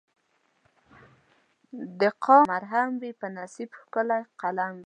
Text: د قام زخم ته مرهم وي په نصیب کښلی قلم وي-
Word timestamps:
د 1.99 2.01
قام 2.23 2.45
زخم 2.45 2.47
ته 2.47 2.51
مرهم 2.51 2.89
وي 3.01 3.11
په 3.19 3.27
نصیب 3.37 3.69
کښلی 3.93 4.21
قلم 4.41 4.73
وي- 4.75 4.79